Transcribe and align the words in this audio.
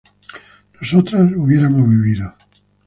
nosotras 0.81 1.31
hubiéramos 1.37 1.85
vivido 1.87 2.33